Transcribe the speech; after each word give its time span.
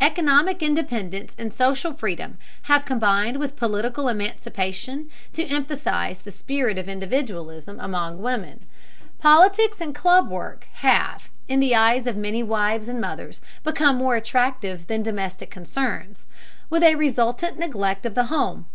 Economic 0.00 0.60
independence 0.60 1.36
and 1.38 1.52
social 1.54 1.92
freedom 1.92 2.36
have 2.62 2.84
combined 2.84 3.36
with 3.36 3.54
political 3.54 4.08
emancipation 4.08 5.08
to 5.32 5.46
emphasize 5.46 6.18
the 6.18 6.32
spirit 6.32 6.76
of 6.76 6.88
individualism 6.88 7.78
among 7.78 8.20
women. 8.20 8.66
Politics 9.20 9.80
and 9.80 9.94
club 9.94 10.28
work 10.28 10.66
have, 10.72 11.30
in 11.46 11.60
the 11.60 11.76
eyes 11.76 12.08
of 12.08 12.16
many 12.16 12.42
wives 12.42 12.88
and 12.88 13.00
mothers, 13.00 13.40
become 13.62 13.94
more 13.94 14.16
attractive 14.16 14.88
than 14.88 15.00
domestic 15.04 15.48
concerns, 15.48 16.26
with 16.68 16.82
a 16.82 16.96
resultant 16.96 17.56
neglect 17.56 18.04
of 18.04 18.16
the 18.16 18.24
home. 18.24 18.66